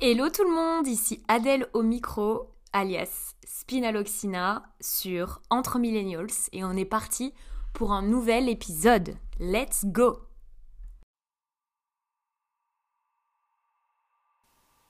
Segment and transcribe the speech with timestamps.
[0.00, 6.70] Hello tout le monde, ici Adèle au micro, alias Spinaloxina sur Entre Millennials et on
[6.76, 7.34] est parti
[7.74, 9.16] pour un nouvel épisode.
[9.40, 10.20] Let's go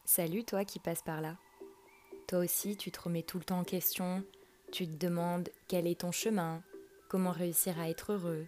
[0.04, 1.38] Salut toi qui passes par là.
[2.27, 4.22] Toi aussi tu te remets tout le temps en question,
[4.72, 6.62] tu te demandes quel est ton chemin,
[7.09, 8.46] comment réussir à être heureux,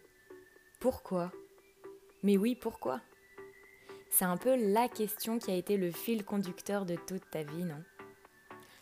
[0.79, 1.33] pourquoi?
[2.23, 3.01] Mais oui, pourquoi?
[4.11, 7.65] C'est un peu la question qui a été le fil conducteur de toute ta vie,
[7.65, 7.83] non?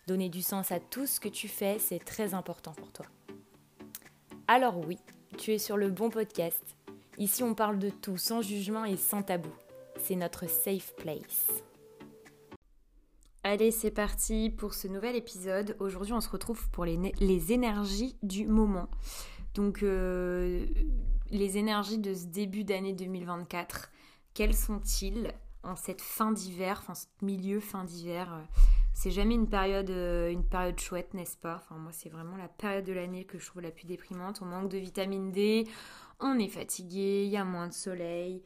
[0.06, 3.06] Donner du sens à tout ce que tu fais, c'est très important pour toi.
[4.46, 4.98] Alors oui,
[5.36, 6.62] tu es sur le bon podcast.
[7.18, 9.52] Ici, on parle de tout sans jugement et sans tabou.
[9.98, 11.48] C'est notre safe place.
[13.44, 15.76] Allez, c'est parti pour ce nouvel épisode.
[15.78, 18.88] Aujourd'hui, on se retrouve pour les, énergies du moment.
[19.54, 20.64] Donc, euh,
[21.30, 23.90] les énergies de ce début d'année 2024
[24.38, 25.32] quels sont-ils
[25.64, 28.40] en cette fin d'hiver, enfin ce milieu fin d'hiver euh,
[28.94, 31.56] C'est jamais une période, euh, une période chouette, n'est-ce pas?
[31.56, 34.38] Enfin moi c'est vraiment la période de l'année que je trouve la plus déprimante.
[34.40, 35.66] On manque de vitamine D,
[36.20, 38.44] on est fatigué, il y a moins de soleil,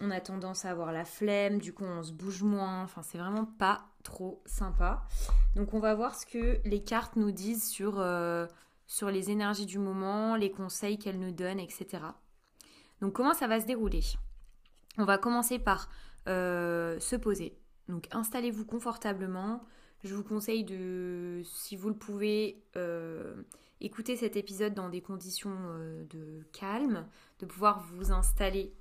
[0.00, 2.82] on a tendance à avoir la flemme, du coup on se bouge moins.
[2.84, 5.06] Enfin c'est vraiment pas trop sympa.
[5.54, 8.46] Donc on va voir ce que les cartes nous disent sur, euh,
[8.86, 12.04] sur les énergies du moment, les conseils qu'elles nous donnent, etc.
[13.02, 14.00] Donc comment ça va se dérouler?
[14.98, 15.88] On va commencer par
[16.28, 17.56] euh, se poser.
[17.88, 19.64] Donc installez-vous confortablement.
[20.04, 23.42] Je vous conseille de, si vous le pouvez, euh,
[23.80, 27.06] écouter cet épisode dans des conditions euh, de calme,
[27.38, 28.72] de pouvoir vous installer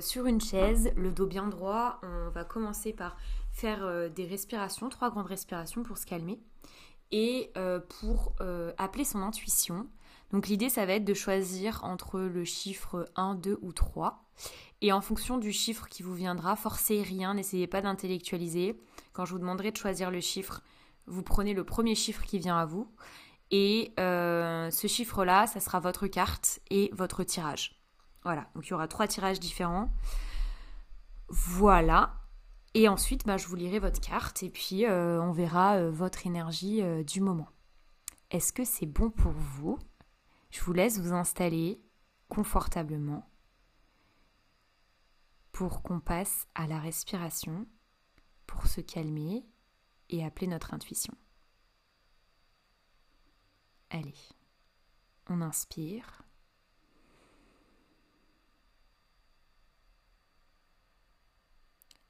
[0.00, 2.00] sur une chaise, le dos bien droit.
[2.02, 3.16] On va commencer par
[3.52, 6.40] faire des respirations, trois grandes respirations pour se calmer
[7.12, 7.52] et
[8.00, 8.34] pour
[8.78, 9.86] appeler son intuition.
[10.32, 14.25] Donc l'idée, ça va être de choisir entre le chiffre 1, 2 ou 3.
[14.82, 18.78] Et en fonction du chiffre qui vous viendra, forcez rien, n'essayez pas d'intellectualiser.
[19.12, 20.62] Quand je vous demanderai de choisir le chiffre,
[21.06, 22.92] vous prenez le premier chiffre qui vient à vous.
[23.50, 27.80] Et euh, ce chiffre-là, ça sera votre carte et votre tirage.
[28.22, 29.90] Voilà, donc il y aura trois tirages différents.
[31.28, 32.14] Voilà.
[32.74, 36.26] Et ensuite, bah, je vous lirai votre carte et puis euh, on verra euh, votre
[36.26, 37.48] énergie du moment.
[38.30, 39.78] Est-ce que c'est bon pour vous?
[40.50, 41.80] Je vous laisse vous installer
[42.28, 43.28] confortablement
[45.56, 47.66] pour qu'on passe à la respiration,
[48.46, 49.42] pour se calmer
[50.10, 51.14] et appeler notre intuition.
[53.88, 54.18] Allez,
[55.30, 56.20] on inspire.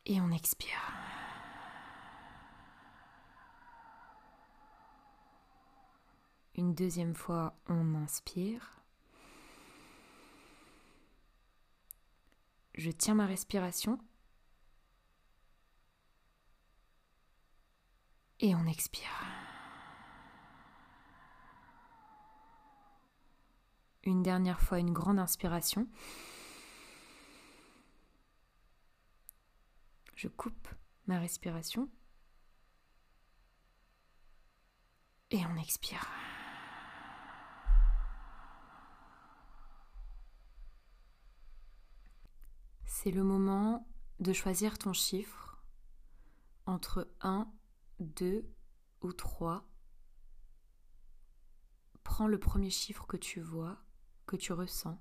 [0.06, 0.82] Et on expire.
[6.56, 8.82] Une deuxième fois, on inspire.
[12.76, 13.98] Je tiens ma respiration.
[18.40, 19.10] Et on expire.
[24.04, 25.88] Une dernière fois, une grande inspiration.
[30.14, 30.68] Je coupe
[31.06, 31.88] ma respiration.
[35.30, 36.06] Et on expire.
[43.06, 43.86] C'est le moment
[44.18, 45.62] de choisir ton chiffre
[46.66, 47.48] entre 1,
[48.00, 48.52] 2
[49.00, 49.64] ou 3.
[52.02, 53.78] Prends le premier chiffre que tu vois,
[54.26, 55.00] que tu ressens.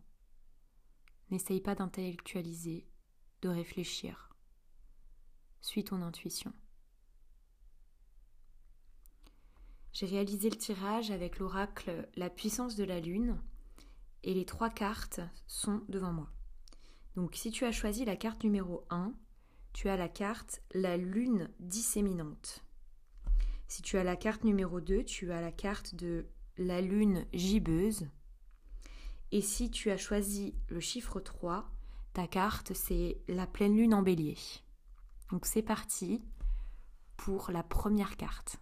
[1.32, 2.88] N'essaye pas d'intellectualiser,
[3.42, 4.36] de réfléchir.
[5.62, 6.54] Suis ton intuition.
[9.94, 13.42] J'ai réalisé le tirage avec l'oracle La puissance de la lune
[14.22, 16.35] et les trois cartes sont devant moi.
[17.16, 19.14] Donc si tu as choisi la carte numéro 1,
[19.74, 22.64] tu as la carte la lune disséminante.
[23.68, 26.28] Si tu as la carte numéro 2, tu as la carte de
[26.58, 28.08] la lune gibbeuse.
[29.32, 31.70] Et si tu as choisi le chiffre 3,
[32.14, 34.38] ta carte c'est la pleine lune en bélier.
[35.32, 36.22] Donc c'est parti
[37.18, 38.58] pour la première carte.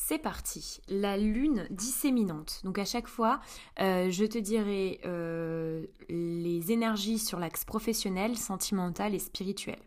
[0.00, 2.60] C'est parti, la lune disséminante.
[2.64, 3.40] Donc à chaque fois,
[3.80, 9.78] euh, je te dirai euh, les énergies sur l'axe professionnel, sentimental et spirituel.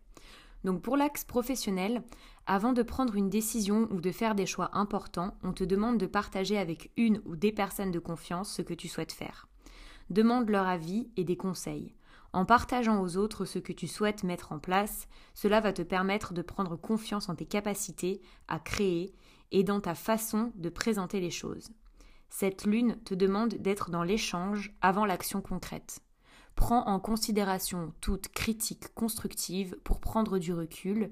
[0.63, 2.03] Donc pour l'axe professionnel,
[2.45, 6.05] avant de prendre une décision ou de faire des choix importants, on te demande de
[6.05, 9.47] partager avec une ou des personnes de confiance ce que tu souhaites faire.
[10.11, 11.95] Demande leur avis et des conseils.
[12.33, 16.33] En partageant aux autres ce que tu souhaites mettre en place, cela va te permettre
[16.33, 19.15] de prendre confiance en tes capacités à créer
[19.51, 21.69] et dans ta façon de présenter les choses.
[22.29, 25.99] Cette lune te demande d'être dans l'échange avant l'action concrète.
[26.55, 31.11] Prends en considération toute critique constructive pour prendre du recul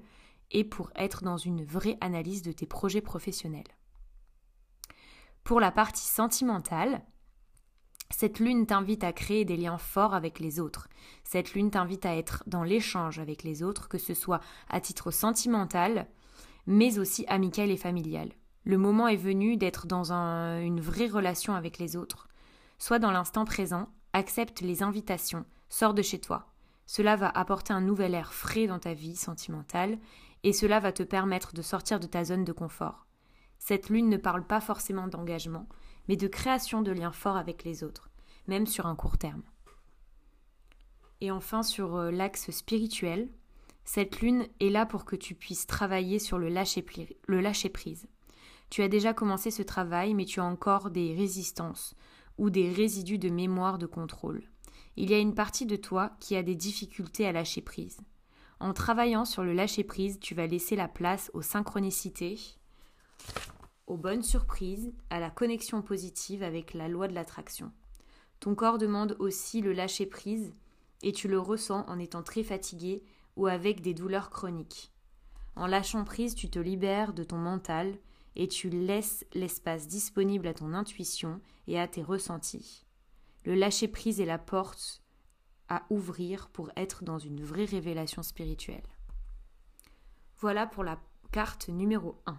[0.50, 3.76] et pour être dans une vraie analyse de tes projets professionnels.
[5.44, 7.02] Pour la partie sentimentale,
[8.10, 10.88] cette lune t'invite à créer des liens forts avec les autres.
[11.24, 15.10] Cette lune t'invite à être dans l'échange avec les autres, que ce soit à titre
[15.10, 16.08] sentimental,
[16.66, 18.30] mais aussi amical et familial.
[18.64, 22.28] Le moment est venu d'être dans une vraie relation avec les autres.
[22.78, 26.46] Sois dans l'instant présent, accepte les invitations, sors de chez toi.
[26.86, 29.98] Cela va apporter un nouvel air frais dans ta vie sentimentale
[30.42, 33.06] et cela va te permettre de sortir de ta zone de confort.
[33.58, 35.68] Cette lune ne parle pas forcément d'engagement,
[36.08, 38.10] mais de création de liens forts avec les autres,
[38.46, 39.42] même sur un court terme.
[41.20, 43.28] Et enfin, sur euh, l'axe spirituel,
[43.92, 46.86] cette lune est là pour que tu puisses travailler sur le lâcher,
[47.26, 48.06] le lâcher prise.
[48.70, 51.96] Tu as déjà commencé ce travail, mais tu as encore des résistances
[52.38, 54.44] ou des résidus de mémoire de contrôle.
[54.94, 57.98] Il y a une partie de toi qui a des difficultés à lâcher prise.
[58.60, 62.38] En travaillant sur le lâcher prise, tu vas laisser la place aux synchronicités,
[63.88, 67.72] aux bonnes surprises, à la connexion positive avec la loi de l'attraction.
[68.38, 70.54] Ton corps demande aussi le lâcher prise
[71.02, 73.02] et tu le ressens en étant très fatigué
[73.40, 74.92] ou avec des douleurs chroniques.
[75.56, 77.96] En lâchant prise, tu te libères de ton mental
[78.36, 82.84] et tu laisses l'espace disponible à ton intuition et à tes ressentis.
[83.46, 85.02] Le lâcher prise est la porte
[85.70, 88.86] à ouvrir pour être dans une vraie révélation spirituelle.
[90.36, 91.00] Voilà pour la
[91.32, 92.38] carte numéro 1.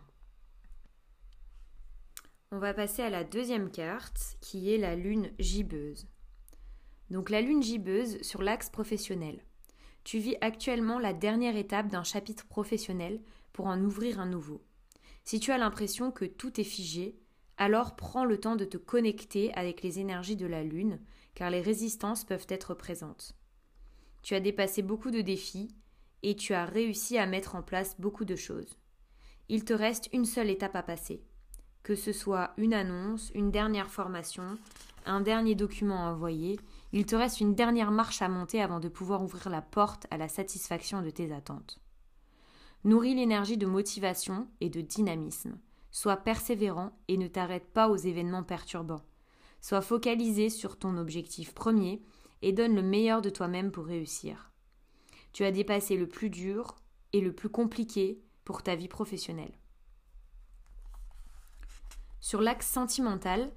[2.51, 6.07] On va passer à la deuxième carte qui est la lune gibbeuse.
[7.09, 9.43] Donc la lune gibbeuse sur l'axe professionnel.
[10.03, 13.21] Tu vis actuellement la dernière étape d'un chapitre professionnel
[13.53, 14.61] pour en ouvrir un nouveau.
[15.23, 17.15] Si tu as l'impression que tout est figé,
[17.57, 20.99] alors prends le temps de te connecter avec les énergies de la lune,
[21.35, 23.35] car les résistances peuvent être présentes.
[24.23, 25.69] Tu as dépassé beaucoup de défis
[26.23, 28.77] et tu as réussi à mettre en place beaucoup de choses.
[29.49, 31.23] Il te reste une seule étape à passer
[31.83, 34.57] que ce soit une annonce, une dernière formation,
[35.05, 36.59] un dernier document à envoyer,
[36.93, 40.17] il te reste une dernière marche à monter avant de pouvoir ouvrir la porte à
[40.17, 41.79] la satisfaction de tes attentes.
[42.83, 45.57] Nourris l'énergie de motivation et de dynamisme.
[45.91, 49.05] Sois persévérant et ne t'arrête pas aux événements perturbants.
[49.61, 52.01] Sois focalisé sur ton objectif premier
[52.41, 54.51] et donne le meilleur de toi-même pour réussir.
[55.31, 56.75] Tu as dépassé le plus dur
[57.13, 59.53] et le plus compliqué pour ta vie professionnelle.
[62.19, 63.51] Sur l'axe sentimental,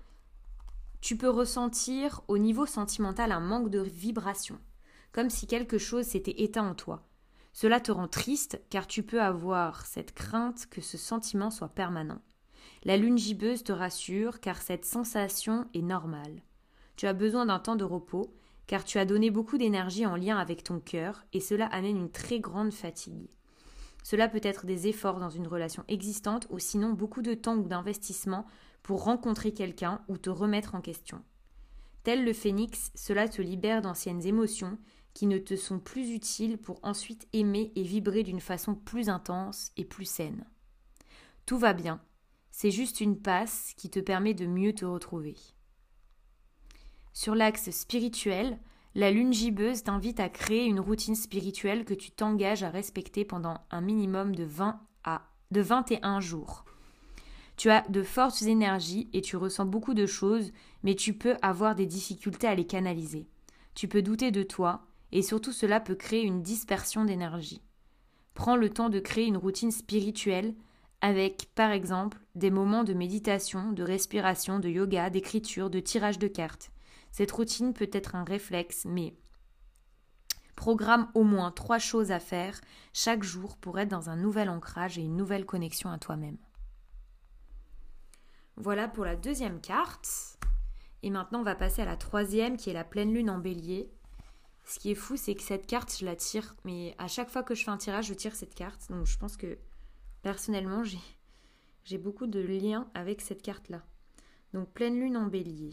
[1.04, 4.58] tu peux ressentir au niveau sentimental un manque de vibration,
[5.12, 7.06] comme si quelque chose s'était éteint en toi.
[7.52, 12.22] Cela te rend triste car tu peux avoir cette crainte que ce sentiment soit permanent.
[12.84, 16.40] La lune gibbeuse te rassure car cette sensation est normale.
[16.96, 18.34] Tu as besoin d'un temps de repos
[18.66, 22.12] car tu as donné beaucoup d'énergie en lien avec ton cœur et cela amène une
[22.12, 23.28] très grande fatigue.
[24.02, 27.68] Cela peut être des efforts dans une relation existante ou sinon beaucoup de temps ou
[27.68, 28.46] d'investissement
[28.84, 31.20] pour rencontrer quelqu'un ou te remettre en question.
[32.04, 34.78] Tel le phénix, cela te libère d'anciennes émotions
[35.14, 39.72] qui ne te sont plus utiles pour ensuite aimer et vibrer d'une façon plus intense
[39.76, 40.44] et plus saine.
[41.46, 42.00] Tout va bien,
[42.50, 45.36] c'est juste une passe qui te permet de mieux te retrouver.
[47.14, 48.58] Sur l'axe spirituel,
[48.94, 53.60] la lune gibbeuse t'invite à créer une routine spirituelle que tu t'engages à respecter pendant
[53.70, 55.22] un minimum de 20 à
[55.52, 56.64] de 21 jours.
[57.64, 60.52] Tu as de fortes énergies et tu ressens beaucoup de choses,
[60.82, 63.26] mais tu peux avoir des difficultés à les canaliser.
[63.74, 67.62] Tu peux douter de toi, et surtout cela peut créer une dispersion d'énergie.
[68.34, 70.54] Prends le temps de créer une routine spirituelle
[71.00, 76.28] avec, par exemple, des moments de méditation, de respiration, de yoga, d'écriture, de tirage de
[76.28, 76.70] cartes.
[77.12, 79.14] Cette routine peut être un réflexe, mais
[80.54, 82.60] programme au moins trois choses à faire
[82.92, 86.36] chaque jour pour être dans un nouvel ancrage et une nouvelle connexion à toi-même.
[88.56, 90.38] Voilà pour la deuxième carte.
[91.02, 93.90] Et maintenant, on va passer à la troisième qui est la pleine lune en bélier.
[94.64, 97.42] Ce qui est fou, c'est que cette carte, je la tire, mais à chaque fois
[97.42, 98.88] que je fais un tirage, je tire cette carte.
[98.90, 99.58] Donc je pense que
[100.22, 100.82] personnellement,
[101.84, 103.82] j'ai beaucoup de liens avec cette carte-là.
[104.54, 105.72] Donc pleine lune en bélier.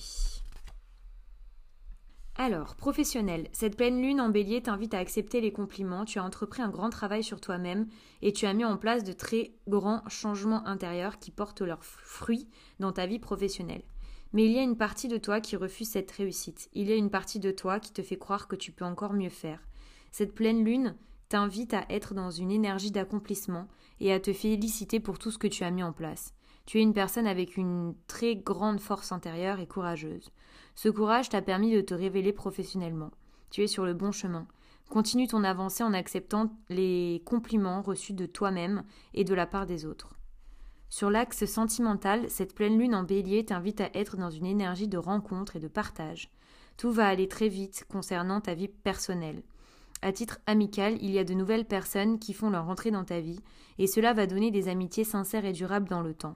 [2.37, 6.61] Alors, professionnel, cette pleine lune en bélier t'invite à accepter les compliments, tu as entrepris
[6.61, 7.87] un grand travail sur toi-même
[8.21, 12.47] et tu as mis en place de très grands changements intérieurs qui portent leurs fruits
[12.79, 13.83] dans ta vie professionnelle.
[14.33, 16.95] Mais il y a une partie de toi qui refuse cette réussite, il y a
[16.95, 19.59] une partie de toi qui te fait croire que tu peux encore mieux faire.
[20.11, 20.95] Cette pleine lune
[21.27, 23.67] t'invite à être dans une énergie d'accomplissement
[23.99, 26.33] et à te féliciter pour tout ce que tu as mis en place.
[26.65, 30.29] Tu es une personne avec une très grande force intérieure et courageuse.
[30.75, 33.11] Ce courage t'a permis de te révéler professionnellement.
[33.49, 34.47] Tu es sur le bon chemin.
[34.89, 39.85] Continue ton avancée en acceptant les compliments reçus de toi-même et de la part des
[39.85, 40.15] autres.
[40.89, 44.97] Sur l'axe sentimental, cette pleine lune en bélier t'invite à être dans une énergie de
[44.97, 46.29] rencontre et de partage.
[46.75, 49.43] Tout va aller très vite concernant ta vie personnelle.
[50.01, 53.19] À titre amical, il y a de nouvelles personnes qui font leur entrée dans ta
[53.19, 53.39] vie,
[53.77, 56.35] et cela va donner des amitiés sincères et durables dans le temps.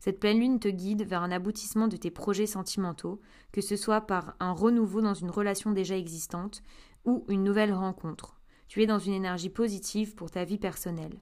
[0.00, 3.20] Cette pleine lune te guide vers un aboutissement de tes projets sentimentaux,
[3.52, 6.62] que ce soit par un renouveau dans une relation déjà existante
[7.04, 8.40] ou une nouvelle rencontre.
[8.66, 11.20] Tu es dans une énergie positive pour ta vie personnelle.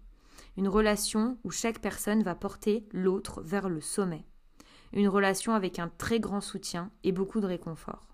[0.56, 4.24] Une relation où chaque personne va porter l'autre vers le sommet.
[4.92, 8.06] Une relation avec un très grand soutien et beaucoup de réconfort.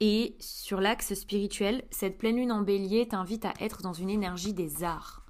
[0.00, 4.52] Et sur l'axe spirituel, cette pleine lune en bélier t'invite à être dans une énergie
[4.52, 5.24] des arts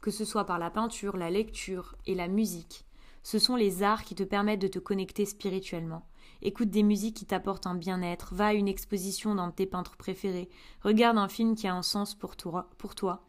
[0.00, 2.84] que ce soit par la peinture, la lecture et la musique.
[3.22, 6.06] Ce sont les arts qui te permettent de te connecter spirituellement.
[6.42, 10.48] Écoute des musiques qui t'apportent un bien-être, va à une exposition de tes peintres préférés,
[10.82, 13.26] regarde un film qui a un sens pour toi, pour toi.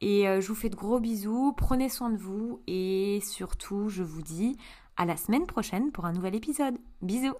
[0.00, 4.02] Et euh, je vous fais de gros bisous, prenez soin de vous et surtout je
[4.02, 4.56] vous dis
[4.96, 6.76] à la semaine prochaine pour un nouvel épisode.
[7.02, 7.34] Bisous